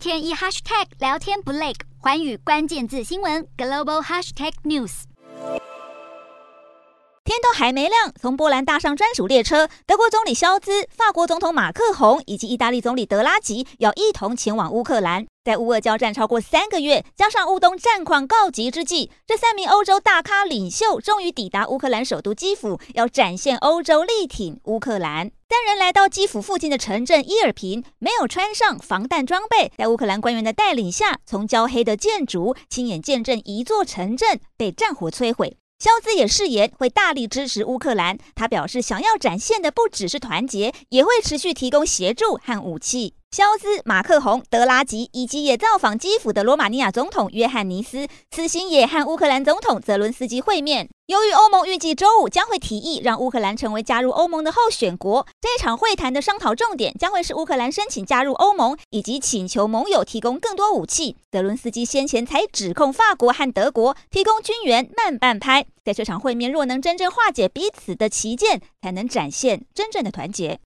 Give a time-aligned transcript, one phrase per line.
[0.00, 5.02] 天一 hashtag 聊天不累，环宇关键字新闻 global hashtag news。
[7.22, 15.26] 天都还没亮，从波兰搭上专属列车，德国总理肖兹、法国总统马克宏以及意大利总理德拉吉要一同前往乌克兰。
[15.42, 25.30] 在乌俄交战超过三个月，加上乌东战况告急之际，这三名欧洲大咖领袖终于抵达乌克兰首都基辅，要展现欧洲力挺乌克兰。
[25.48, 35.56] 三人来到基辅附近的城镇伊尔平，没有穿上防弹装备，在乌克兰官员的带领下，从焦黑的建筑亲眼见证一座城镇被战火摧毁。
[35.78, 38.18] 肖兹也誓言会大力支持乌克兰。
[38.34, 43.14] 他表示，想要展现的不只是团结，也会持续提供协助和武器。
[43.30, 50.88] 肖兹、马克宏、德拉吉以及也造访基辅的罗马尼亚总统约翰尼斯，此行也和乌克兰总统泽伦斯基会面。
[51.06, 61.14] 由于欧盟预计周五将会提议让乌克兰成为加入欧盟的候选国，这场会谈的商讨重点将会是乌克兰申请加入欧盟，以及请求盟友提供更多武器。
[61.30, 70.58] 泽伦斯基先前才指控法国和德国提供军援慢半拍，在这场会面若能真正化解彼此的歧见，才能展现真正的团结。